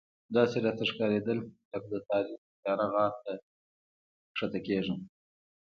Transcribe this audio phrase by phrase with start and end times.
[0.35, 1.39] داسې راته ښکارېدل
[1.71, 3.33] لکه د تاریخ تیاره غار ته
[4.37, 4.99] ښکته کېږم.